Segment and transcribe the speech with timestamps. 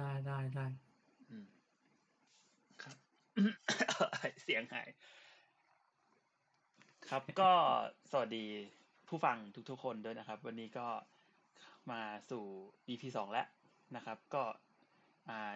[0.00, 0.66] ได้ได้ได้
[2.82, 2.96] ครับ
[4.42, 4.88] เสียงหาย
[7.08, 7.50] ครับก็
[8.10, 8.44] สวัสดี
[9.08, 9.36] ผู้ฟัง
[9.70, 10.86] ทุกๆคนด้วยนะครับ วันนี้ก็
[11.90, 12.00] มา
[12.30, 12.44] สู่
[12.88, 13.46] EP สองแล้ว
[13.96, 14.44] นะครับ ก็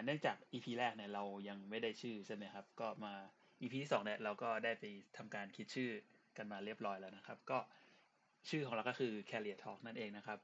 [0.03, 3.13] เนื่องจาก EP แรกเนี่ยเรายังไม่ได้ชื่อใช่ไหมครับ ก็มา
[3.61, 4.83] EP ที่สองเนี่ยเราก็ได้ไป
[5.17, 5.91] ทำการคิดชื่อ
[6.37, 7.59] กันมาเรียบร้อยแล้วนะครับ ก็
[8.49, 10.39] ชื่อของเราก็คือ Carrier Talk นั่นเองนะครับ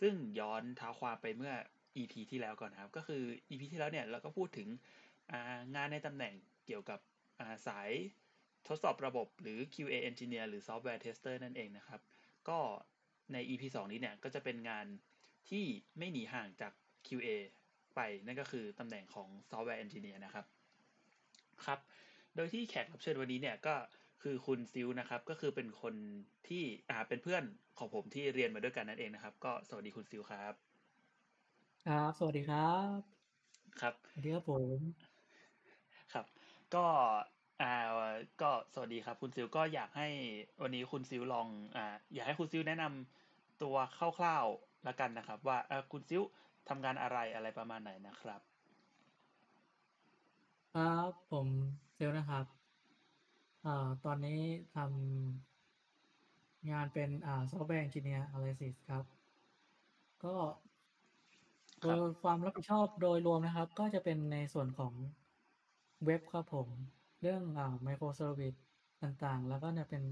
[0.00, 1.54] ซึ่งย้อนเท้าความไปเมื่อ
[1.96, 4.68] EP ที่แล้วก่อนนะครับ ก็คือ EP ที่แล้วเนี่ยเราก็พูดถึง
[5.74, 6.34] งานในตำแหน่ง
[6.66, 7.90] เกี่ยวกับาสาย
[8.68, 12.00] ทดสอบระบบหรือ QA Engineer หรือ Software Tester นั่นเองนะครับ
[12.48, 12.58] ก็
[13.32, 14.86] ใน EP 2 นี้เนี่ยก็จะเป็นงาน
[15.48, 15.64] ที่
[15.98, 16.72] ไม่หนีห่างจาก
[17.06, 17.28] QA
[17.94, 20.46] ไปนั่นก็คือตำแหน่งของ Software Engineer นะครับ
[21.66, 21.78] ครับ
[22.36, 23.74] โดยที่แขกรับเชิญวันนี้เนี่ยก็
[24.22, 25.94] คือคุณซิลนะครับ ก็คือเป็นคน
[26.48, 27.44] ที่อ่าเป็นเพื่อน
[27.78, 30.71] ของผมที่เรียนมาด้วยกันนั่นเองนะครับ ก็สวัสดีคุณซิลครับ
[31.86, 32.60] ครับ สวัสดีครั
[32.96, 33.22] บ
[33.80, 34.78] ครับ สวัสดีครับผม
[36.12, 36.26] ครับ
[36.74, 36.84] ก็
[37.62, 37.72] อ่า
[38.42, 40.08] ก็สวัสดีครับ คุณซิลก็อยากให้
[40.62, 43.76] วันนี้คุณซิลลองอ่าอยากให้คุณซิลแนะนำตัว
[44.18, 46.22] คร่าวๆละกันนะครับ ว่าเออคุณซิล
[46.68, 48.40] ทำงานอะไรอะไรประมาณไหนนะครับ
[50.72, 51.48] ครับผม
[51.94, 52.46] เซลลนะครับ
[53.64, 53.70] อ่า
[54.04, 54.40] ตอนนี้
[54.72, 59.04] ทำงานเป็นอ่า software engineer อะไรสิครับ
[60.24, 60.34] ก็
[60.71, 64.92] ครับ โดยความรับผิดชอบโดยรวมนะครับ ก็จะเป็นในส่วนของ
[66.04, 66.68] เว็บครับผม
[67.20, 68.54] เรื่องอ่า microservice
[69.02, 70.02] ต่างๆ แล้วก็เนี่ยเป็น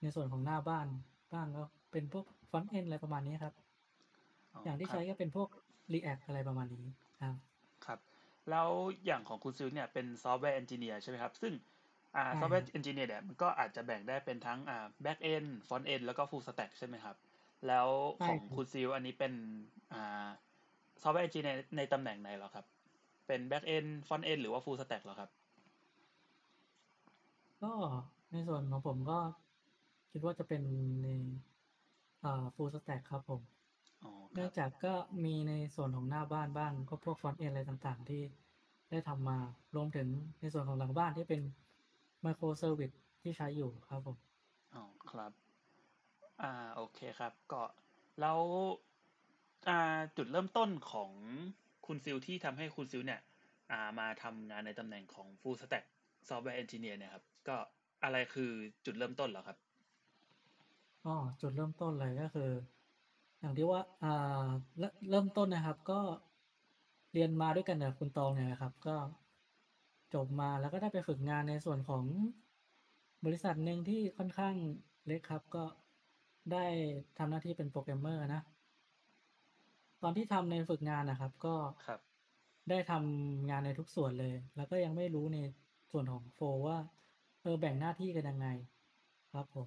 [0.00, 0.86] ในส่วนของหน้าบ้าน
[1.32, 3.54] บ้างก็เป็นพวกฟ r อนต์เอนอะไรประมาณนี้ครับ
[4.54, 5.48] อ๋ออย่างที่ครับใช้ก็เป็นพวก
[5.92, 6.84] React อะไรประมาณนี้
[7.18, 7.34] ครับ
[7.84, 7.98] ครับ
[8.50, 8.68] แล้ว
[9.06, 11.52] อย่างของคุณซิลเนี่ยเป็น software engineer ใช่ไหมครับ ซึ่ง
[12.16, 17.16] อ่าใช่ซอฟต์แวครับ engineer เนี่ยมันก็อาจจะแบ่งได้เป็นทั้งอ่า back-end front-end แล้วก็ full stack ใช่ไหมครับ
[17.66, 19.32] แล้วใช่ของครับคุณซิลอันนี้เป็น
[19.92, 20.28] อ่า
[21.02, 22.64] software engineer ในตำแหน่งไหนเหรอครับ
[23.26, 25.30] เป็น back-end front-end หรือว่า full stack เหรอครับ
[27.60, 27.66] ก็
[28.30, 29.14] ในส่วนของผมก็
[30.10, 30.62] คิดว่าจะเป็น
[31.02, 31.06] ใน
[32.22, 33.42] อ่า full stack ครับผม
[34.02, 34.88] อ๋อคเนื่รัองบจากก็
[35.24, 38.16] มีในส่วนของหน้าบ้านบ้าง ก็พวกฟอนต์เอนอะไรต่างๆ ที่
[38.90, 39.34] ได้ทำมา
[39.74, 40.08] รวมถึง
[40.40, 41.40] ในส่วนของหลังบ้านที่เป็น
[42.24, 44.18] micro service ที่ใช้อยู่ครับผม
[44.74, 45.32] อ๋อครับ
[46.42, 47.62] อ่าโอเคครับ ก็
[48.20, 48.40] แล้ว
[49.68, 51.10] อ่า จุดเริ่มต้นของ
[51.86, 53.20] คุณซิลที่ทำให้คุณซิลเนี่ย
[53.70, 55.84] อ่า มาทำงานในตำแหน่งของ Full Stack
[56.28, 57.56] Software Engineer เนี่ยครับ ก็
[58.04, 58.50] อะไรคือ
[58.84, 59.58] จุดเริ่มต้นเหรอครับ
[61.04, 62.50] ก็จุดเริ่มต้นเลยก็คือ
[63.40, 64.46] อย่างที่ว่าอ่า
[64.78, 66.00] เริ่มเริ่มต้นนะครับ ก็
[67.12, 68.96] เรียนมาด้วยกันกับคุณตองเนี่ยนะครับ ก็
[70.14, 72.04] จบมาแล้วก็ได้ไปฝึกงานในส่วนของ
[73.24, 74.54] บริษัทหนึ่งที่ค่อนข้าง
[75.06, 75.64] เล็กครับ ก็
[76.52, 76.64] ได้
[77.18, 78.42] ทำหน้าที่เป็นโปรแกรมเมอร์นะ
[80.02, 81.54] ตอนที่ทำในฝึกงานนะครับ ก็
[81.86, 82.00] ครับ
[82.70, 85.38] ได้ทำงานในทุกส่วนเลย แล้วก็ยังไม่รู้ใน
[85.90, 86.78] ส่วนของโฟร์ว่า
[87.42, 88.46] เออแบ่งหน้าที่กันยังไง
[89.32, 89.66] ครับผม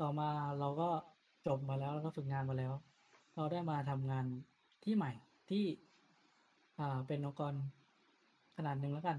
[0.00, 0.28] ต่อมา
[0.60, 0.88] เราก็
[1.46, 2.72] จบมาแล้วแล้วก็ฝึกงานมาแล้ว
[3.36, 4.24] เราได้มาทำงาน
[4.84, 5.12] ที่ใหม่
[5.50, 5.64] ที่
[6.80, 7.52] อ่า เป็นองค์กร
[8.56, 9.16] ขนาดหนึ่งแล้วกัน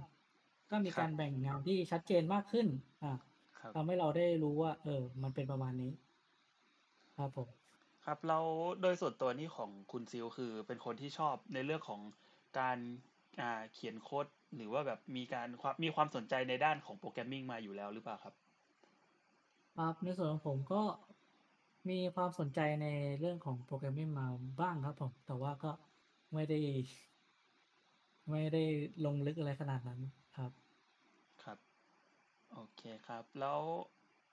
[0.71, 2.67] ก็มีครักาบ รแบ่งงานที่ชัดเจนมากขึ้น
[3.03, 3.11] อ่า
[3.59, 5.91] ครับ ทำให้เราได้รู้ว่า เออ มันเป็นประมาณนี้
[7.17, 7.58] ครับผม
[8.11, 8.39] ครับเรา
[8.81, 12.01] โดยส่วนตัวนี้ของคุณซิลคือเป็นคนที่ชอบในเรื่องของ
[12.59, 12.77] การ
[13.41, 14.25] อ่าเขียนโค้ด
[14.55, 18.33] หรือว่าแบบมีการความมีความสนใจในด้านของโปรแกรมมิ่งมาอยู่แล้วหรือเปล่าครับ
[19.75, 20.81] ครับในส่วนของผมก็
[21.89, 22.85] มีความสนใจใน
[23.19, 24.25] เรื่องของโปรแกรมมิ่งมา
[24.59, 25.71] บ้างครับ ผม แต่ว่าก็
[26.33, 26.55] ไม่ได้
[28.29, 28.63] ไม่ได้
[29.05, 29.99] ลงลึกอะไรขนาดนั้น
[30.35, 30.51] ครับ
[31.43, 31.57] ครับ
[32.53, 33.59] โอเคครับ แล้ว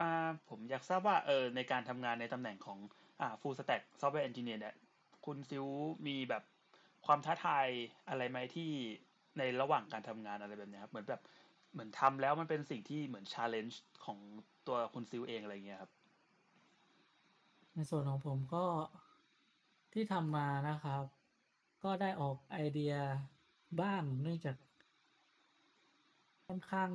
[0.01, 0.13] อ่า
[0.49, 2.79] ผมอยากทราบว่าเออในการทำงานในตำแหน่งของ
[3.21, 4.75] อ่า full stack software engineer เนี่ย
[5.25, 5.67] คุณซิล
[6.07, 6.43] มีแบบ
[7.07, 7.67] ความท้าทาย
[8.09, 8.71] อะไรไหมที่
[9.39, 11.23] ในระหว่างการทำงานอะไรแบบนี้ครับ เหมือนแบบ
[11.73, 14.19] เหมือนทำแล้วมันเป็นสิ่งที่เหมือน challenge ของ
[14.67, 15.93] ตัวคุณซิลเองอะไรเงี้ยครับ
[17.75, 18.65] ในส่วนของผมก็
[19.93, 21.03] ที่ทำมานะครับ
[21.85, 22.95] ก็ได้ออกไอเดีย
[23.81, 24.57] บ้างเนื่องจาก
[26.47, 26.91] ค่อนข้าง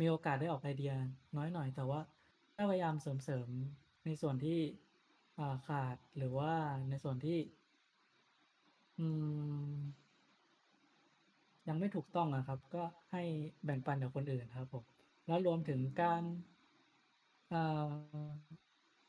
[0.00, 0.92] มีโอกาสได้ออกไอเดีย
[1.36, 2.00] น้อยหน่อย แต่ว่า
[2.56, 4.60] ก็พยายามเสริมๆ ในส่วนที่
[5.38, 6.52] อ่าขาดหรือว่า
[6.88, 7.38] ในส่วนที่
[8.98, 9.06] อื
[9.70, 9.76] ม
[11.68, 12.82] ยังไม่ถูกต้องอะครับ ก็
[13.12, 13.22] ให้
[13.64, 14.84] แบ่งปันกับคนอื่นครับผม
[15.26, 16.22] แล้วรวมถึงการ
[17.52, 17.90] อ่า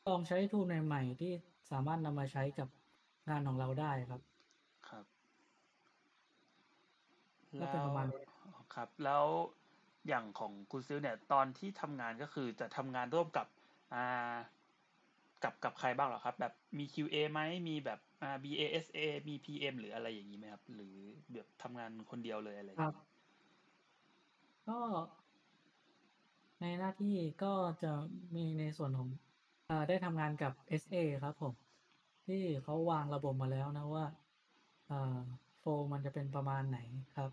[0.07, 1.31] ลองใช้ทูลใหม่ๆที่
[1.71, 2.67] สามารถนำมาใช้กับ
[3.29, 4.21] งานของเราได้ครับ
[4.87, 5.05] ครับ
[7.59, 8.19] ก็เป็นประมาณนี้
[8.75, 9.25] ครับ แล้ว
[10.07, 13.47] อย่างของคุณซิลเนี่ย ตอนที่ทำงานก็คือจะทำงานร่วมกับ
[13.93, 14.35] อ่า
[15.43, 18.97] กับกับใครบ้างหรอครับ แบบมี QA ไหมมีแบบอ่า BASA
[19.29, 20.95] มี PM หรืออะไรอย่างนี้ไหมครับ หรือ
[21.33, 23.11] แบบทำงานคนเดียวเลยอะไรอย่างครันี้บ
[24.67, 24.73] ก็
[26.59, 27.47] ในหน้าที่ก็
[27.81, 27.87] จะ
[28.35, 29.09] มีในส่วนของ
[29.69, 30.51] อ่าได้ทำงานกับ
[30.81, 31.53] SA ครับผม
[32.25, 34.05] ที่เขาวางระบบมาแล้วนะว่า
[34.89, 34.95] อ่า
[35.59, 36.77] โฟลมันจะเป็นประมาณไหน
[37.13, 37.31] ครับ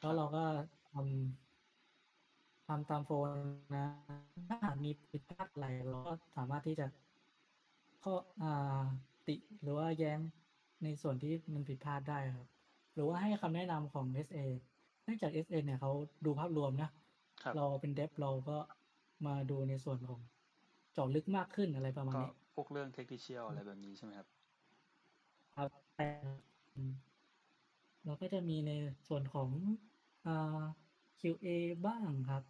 [0.00, 0.40] แล้ควรับ เราก็
[0.86, 3.14] ทำทำตามโฟล
[3.74, 3.88] นั้น
[4.48, 6.86] ถ้าหากมีผิดพลาดอะไรเราก็สามารถที่จะ
[8.06, 8.82] ข้ออ่า
[9.28, 10.18] ติหรือว่าแย้ง
[10.82, 12.46] ในส่วนที่มันผิดพลาดได้ครับ
[12.94, 14.38] หรือว่าให้คำแนะนำของ SA
[15.04, 15.92] เนื่องจาก SA เนี่ยเขา
[16.24, 16.90] ดูภาพรวมนะ
[17.42, 18.58] ครับ เราเป็น Dev เราก็
[19.26, 20.20] มาดูในส่วนของ
[20.92, 24.28] เจาะลึกมากขึ้นอะไรประมาณก็นี้พวกเรื่อง technical อะไรแบบนี้ใช่ไหมครับ
[25.54, 26.08] ครับแต่
[26.74, 26.92] อืม
[28.04, 28.72] เราก็จะมีใน
[29.08, 29.50] ส่วนของ
[30.26, 30.62] อ่า
[31.20, 31.46] QA
[31.86, 32.42] บ้างครับ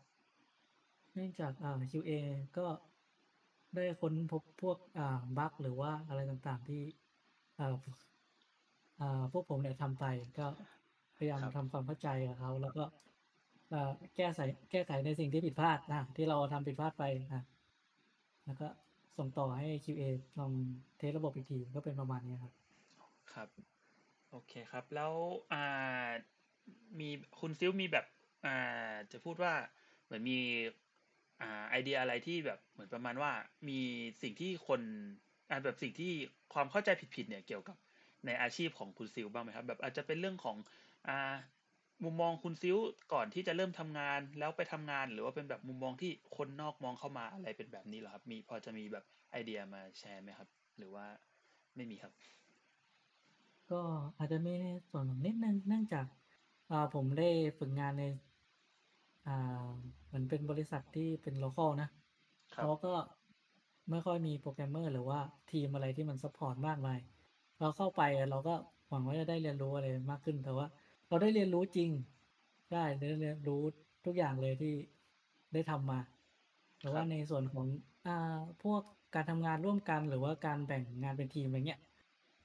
[1.14, 2.10] เนื่องจากอ่า QA
[2.56, 2.66] ก็
[3.76, 6.80] ได้ค้นพบพวกอ่าบักหรือว่าอะไรต่างๆที่
[7.58, 7.64] อ่า
[9.00, 10.04] อ่าพวกผมเนี่ยทำไป
[10.38, 10.46] ก็
[11.16, 12.82] พยายามครับ ทำความเข้าใจกับเขาแล้วก็
[13.72, 13.78] อ่า
[14.16, 14.40] แก้ไส
[14.70, 17.40] แก้ไขในสิ่งที่ผิดพลาดอาที่เราทำผิดพลาดไปอา
[18.44, 18.66] แล้วก็
[19.16, 20.02] ส่งต่อให้ QA
[20.38, 20.52] ลอง
[20.96, 22.52] เทสต์ระบบอีกทีก็เป็นประมาณนี้ครับ
[23.32, 23.48] ครับ
[24.30, 25.12] โอเคครับ แล้ว
[25.52, 25.58] อ่า
[27.00, 27.08] มี
[27.40, 28.04] คุณซิลมีแบบ
[28.44, 28.50] อ่า
[29.12, 29.52] จะพูดว่า
[30.04, 30.38] เหมือนมี
[31.40, 33.32] อ่าไอเดียอะไรที่แบบเหมือนประมาณว่า
[33.68, 33.78] มี
[34.22, 34.80] สิ่งที่คน
[35.50, 36.12] อ่าแบบสิ่งที่
[36.54, 37.76] ความเข้าใจผิดๆเนี่ยเกี่ยวกับ
[38.26, 39.64] ในอาชีพของคุณซิลบ้างไหมครับ?
[39.68, 40.56] แบบอาจจะเป็นเรื่องของ
[41.08, 41.34] อ่า
[42.04, 42.76] มุมมองคุณซิล
[43.12, 48.24] ก่อนที่จะเริ่มทำงานแล้วไปทำงาน หรือว่าเป็นแบบมุมมองที่คนนอกมองเข้ามาอะไรเป็นแบบนี้เหรอครับ?
[48.32, 50.48] มีพอจะมีแบบไอเดียมาแชร์ไหมครับ?
[50.78, 51.06] หรือว่า
[51.76, 52.12] ไม่มีครับ?
[53.70, 53.80] ก็
[54.18, 56.06] อาจจะมีในส่วนของนิดนึงเนื่องจาก
[56.70, 57.28] อ่าผมได้
[57.58, 58.04] ฝึกงานใน
[59.26, 59.32] อ่า
[60.06, 61.88] เหมือนเป็นบริษัทที่เป็น local นะ
[62.54, 62.92] ครัเขบาก็
[63.90, 65.18] ไม่ค่อยมีโปรแกรมเมอร์ หรือว่า
[65.52, 66.98] ทีมอะไรที่มัน support มากมาย
[67.60, 68.54] เราเข้าไปเราก็
[68.88, 70.66] หวังว่าจะได้เรียนรู้อะไรมากขึ้น แต่ว่า
[71.08, 71.90] เราได้เรียนรู้จริง
[72.70, 73.62] ใช่ ได้เรียนรู้
[74.04, 74.74] ทุกอย่างเลยที่
[75.52, 76.00] ได้ทำมา
[76.80, 77.66] แต่คว่ารับ ในส่วนของ
[78.06, 78.80] อ่า พวก
[79.14, 81.80] การทำงานร่วมกัน หรือว่าการแบ่งงานเป็นทีม อะไรเงี้ย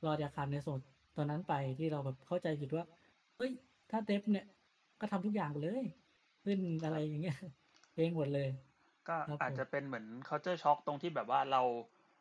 [0.02, 0.78] เราอาจจะขาดในส่วน
[1.16, 2.86] ตรงนั้นไปที่เราแบบเข้าใจผิดว่า
[3.38, 3.52] เฮ้ย
[3.90, 4.46] ถ้า Dev เนี่ย
[5.00, 5.84] ก็ทำทุกอย่างเลย
[6.44, 7.36] ขึ้นคอะรไรับอย่างเงี้ย
[7.96, 8.48] เองหมดเลย
[9.08, 11.62] ก็ครับอาจผมจะเป็นเหมือน culture shock ตรงที่แบบว่าเรา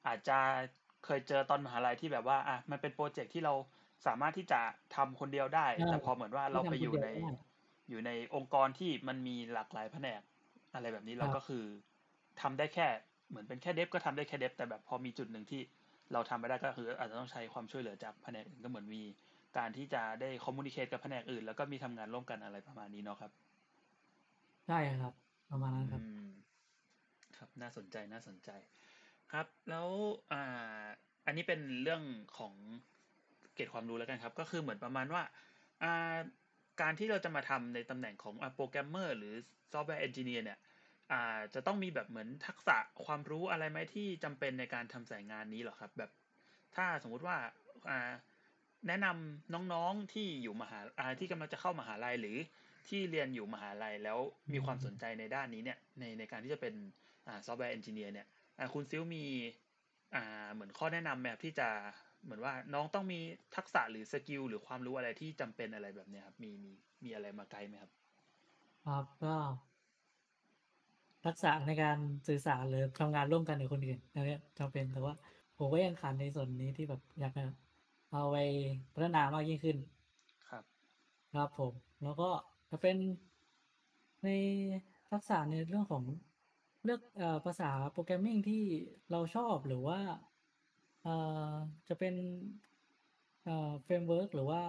[0.07, 0.39] อาจจะ
[1.05, 3.55] เคยเจอตอนมหาลัยที่แบบว่าอะมันเป็นพรอเจกต์ที่เรา
[4.07, 4.61] สามารถที่จะ
[4.97, 7.21] ทำคนเดียวได้ใช่แต่พอเหมือนว่าที่เราทำไปคอนยู่เดียวในได้
[7.91, 10.21] อยู่ในองค์กรที่มันมีหลากหลายแผนก
[10.75, 11.65] อะไรแบบนี้คเรารับก็คือ
[12.41, 12.87] ทำได้แค่
[13.29, 15.61] เหมือนเป็นแค่ Dev ก็ทำได้แค่ Dev แต่แบบพอมีจุดหนึ่งที่
[16.13, 19.03] เราทำไม่ได้ก็คือ อาจจะต้องใช้ความช่วยเหลือจากแผนกอื่นก็เหมือนมี
[19.59, 23.50] การที่จะได้ communicate กับแผนกอื่น แล้วก็มีทำงานร่วมกันอะไรประมาณนี้เนาะครับ
[24.71, 25.15] ใช่ครับ
[25.51, 26.03] ประมาณนั้นครับ
[27.39, 28.51] ครับ น่าสนใจน่าสนใจ
[29.33, 29.89] ครับ แล้ว
[30.33, 30.85] อ่า
[31.27, 32.03] อันนี้เป็นเรื่อง
[32.39, 32.55] ของ
[33.55, 35.23] เกรดความรู้แล้วกันครับ ก็คือเหมือนประมาณว่า
[35.83, 36.17] อ่า
[36.81, 39.35] การที่เราจะมาทำในตำแหน่งของอ่า Programmer หรือ
[39.73, 40.59] Software Engineer เนี่ย
[41.13, 45.91] อ่าจะต้องมีแบบเหมือนทักษะความรู้อะไรไหมที่จำเป็นในการทำสายงานนี้หรอครับ?
[45.99, 46.11] แบบ
[46.77, 47.37] ถ้าสมมุติว่า
[47.91, 48.11] อ่า
[48.89, 52.37] แนะนำน้องๆที่อยู่มหาอ่าที่กำลังจะเข้ามหาลัยหรือ
[52.89, 54.19] ที่เรียนอยู่มหาลัยแล้ว
[54.49, 56.75] อืมีความสนมใจในด้านนี้เนี่ยในในการที่จะเป็น
[57.27, 58.27] อ่า Software Engineer เนี่ย
[58.59, 59.25] อ่าคุณซิลมี
[60.15, 61.41] อ่าเหมือนข้อแนะนำไหมครับ?
[61.45, 61.69] ที่จะ
[62.25, 63.21] เหมือนว่าน้องต้องมี
[63.57, 66.73] ทักษะหรือสกิลหรือความรู้อะไรที่จำเป็นอะไรแบบเนี้ยครับมีมี
[67.05, 67.91] มีอะไรมาไกด์ไหมครับ?
[68.83, 69.37] ครับก็
[71.25, 75.15] ทักษะในการสื่อสารหรือทำงานร่วมกันกับคนอื่นอันเนี้ยจำเป็นแต่ว่า
[75.57, 77.43] ผมก็ยังขาดในส่วนนี้ที่แบบอยากจะ
[78.13, 78.37] เอาไป
[78.95, 79.77] พัฒนามากยิ่งขึ้น
[80.49, 80.65] ครับ
[81.33, 82.31] ครับผม แล้วก็
[82.71, 82.97] จะเป็น
[84.25, 84.29] ใน
[85.11, 86.05] ทักษะในเรื่องของ
[86.85, 87.01] เลือก
[87.45, 88.63] ภาษา Programming ที่
[89.11, 89.99] เราชอบหรือว่า
[91.89, 92.15] จะเป็น
[93.85, 94.63] framework หรือว่า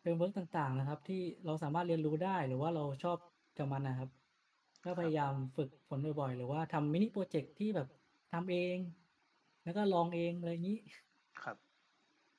[0.00, 3.18] framework ต่างๆนะครับ ที่เราสามารถเรียนรู้ได้หรือว่าเราชอบ
[3.58, 4.08] กับมันนะครับ
[4.84, 7.88] ก็พยายามฝึกฝนบ่อยๆ หรือว่าทำ mini project ที่แบบ
[8.32, 8.76] ทำเอง
[9.64, 11.07] แล้วก็ลองเองอะไรงี้ครับ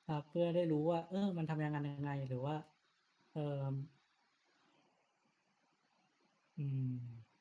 [0.10, 2.56] ครับ เพื่อได้รู้ว่า เออ มันทำงานยังไง หรือว่า
[3.34, 3.64] เอ่อ
[6.58, 7.40] อืม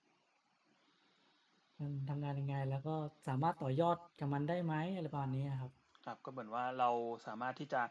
[1.80, 2.94] มันทำงานยังไง แล้วก็
[3.26, 5.70] สามารถต่อยอดกับมันได้ไหมอะไรประมาณนี้อะครับ
[6.04, 6.90] ครับ ก็เหมือนว่าเรา
[7.26, 7.82] สามารถที่จะ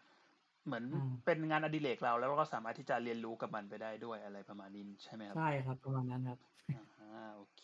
[0.65, 5.39] เหมือนอืม เป็นงานอดิเรกเราแล้วเราก็สามารถที่จะเรียนรู้กับมันไปได้ด้วยอะไรประมาณนี้ใช่ไหมครัใชบ?
[5.39, 6.37] ่ครับ ประมาณนั้นครับ
[6.73, 7.63] อะฮะโอเค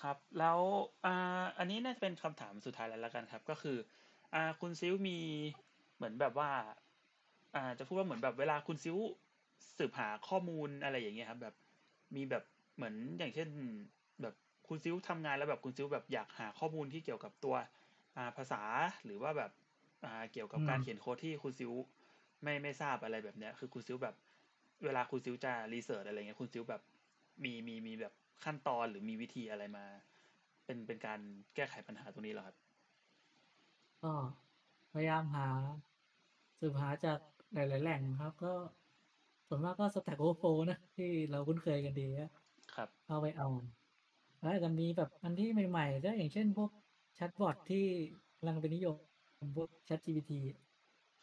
[0.00, 0.58] ครับ แล้ว
[1.04, 3.76] อ่าอันนี้น่าจะเป็นคำถามสุดท้ายแล้วแล้วกันครับ ก็คือ
[4.34, 5.18] อ่าคุณซิลมี
[5.96, 6.50] เหมือนแบบว่า
[7.54, 8.96] อ่า จะพูดว่าเหมือนแบบเวลาคุณซิล
[9.78, 11.54] สืบหาข้อมูลอะไรอย่างเงี้ยครับ แบบ
[12.16, 12.44] มีแบบ
[12.76, 13.48] เหมือนอย่างเช่น
[14.22, 14.34] แบบ
[14.68, 17.54] คุณซิลทำงานแล้วแบบคุณซิลแบบอยากหาข้อมูลที่เกี่ยวกับตัว
[18.16, 18.62] อ่าภาษา
[19.04, 19.50] หรือว่าแบบ
[20.04, 21.72] อ่าเกี่ยวกับการเขียนโค้ดที่คุณซิล
[22.42, 24.14] ไม่ไม่ทราบอะไรแบบเนี้ย คือคุณซิลแบบ
[24.84, 26.82] เวลาคุณซิลจะรีเสิร์ชอะไรเงี้ยคุณซิลแบบ
[27.44, 28.12] มีมีมีแบบ
[28.44, 29.84] ขั้นตอนหรือมีวิธีอะไรมา
[30.64, 31.20] เป็นเป็นการ
[31.54, 32.56] แก้ไขปัญหาตรงนี้เหรอครับ
[34.02, 34.12] ก็
[34.92, 35.46] พยายามหา
[36.60, 37.18] สืบหาจาก
[37.52, 38.52] หลาย ๆ แหล่งครับ ก็
[39.48, 42.30] ส่วนมากก็ Stack Overflow นะที่เราคุ้นเคยกันดีอะ
[42.74, 43.46] ครับเข้าไปเอา
[44.40, 46.70] แล้วอาจจะมีแบบอันที่ใหม่ ๆ ก็อย่างเช่นพวก
[47.14, 47.84] แชตบอตที่
[48.38, 48.96] กำลังเป็นนิยม
[49.56, 50.32] พวก ChatGPT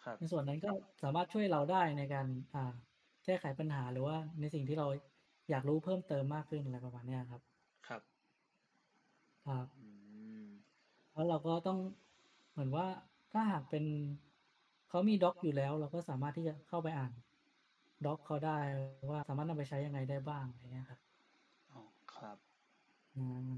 [0.05, 0.71] ครับในส่วนนั้นก็
[1.03, 2.73] สามารถช่วยเราได้ในการอ่า
[3.25, 4.87] แก้ไขปัญหาหรือว่าในสิ่งที่เรา
[5.49, 7.41] อยากรู้เพิ่มเติมมากขึ้นอะไรประมาณเนี้ยครับ
[7.87, 8.01] ครับ
[9.43, 9.85] ครับอื
[10.45, 10.49] ม
[11.11, 11.77] แล้วเราก็ต้อง
[12.53, 12.85] เหมือนว่า
[13.31, 13.85] ถ้าหากเป็น
[14.89, 17.11] เขามีด็อกอยู่แล้ว เราก็สามารถที่จะเข้าไปอ่าน
[18.05, 18.57] ด็อกเขาได้
[19.09, 20.99] ว่าสามารถนำไปใช้ยังไงได้บ้างอะไรเงี้ยครับ
[21.71, 21.81] อ๋อ
[22.15, 22.37] ครับ
[23.15, 23.51] อืม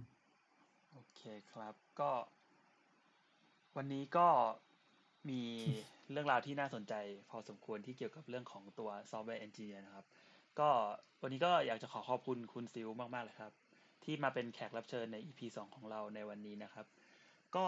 [0.91, 1.21] โอเค
[1.51, 2.11] ครับ ก็
[3.75, 4.27] วันนี้ก็
[5.29, 5.41] มี
[6.11, 6.93] เรื่องราวที่น่าสนใจ
[7.29, 10.05] พอสมควรที่เกี่ยวกับเรื่องของตัว software engineer นะครับ
[10.59, 10.69] ก็
[11.21, 13.51] วันนี้ก็อยากจะขอขอบคุณคุณซิลมาก ๆ เลยครับ
[14.03, 16.85] ที่มาเป็นแขกรับเชิญใน EP สองของเราในวันนี้นะครับ
[17.55, 17.67] ก็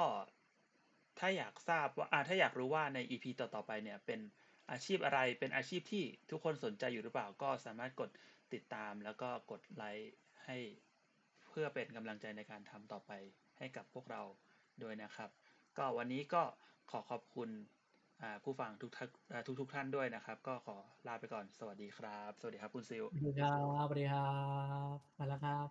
[1.19, 4.19] ถ้าอยากทราบว่าถ้าอยากรู้ว่าใน EP ต่อๆไปเนี่ยเป็น
[4.71, 8.09] อาชีพอะไรเป็นอาชีพที่ทุกคนสนใจอยู่หรือเปล่าก็สามารถกด
[8.53, 10.13] ติดตามแล้วก็กดไลค์
[10.45, 10.57] ให้
[11.49, 13.11] เพื่อเป็นกำลังใจในการทำต่อไป
[13.57, 14.21] ให้กับพวกเรา
[14.83, 15.29] ด้วยนะครับ
[15.77, 16.43] ก็วันนี้ก็
[16.91, 17.49] ขอขอบคุณ
[18.43, 24.29] ผู้ฟังทุกท่านอ่าทุกท่านด้วยนะครับ ก็ขอลาไปก่อนสวัสดีครับ สวัสดีครับคุณซิลสวัสดีครับสวัสดีครั
[24.93, 25.67] บมาแล้วครับ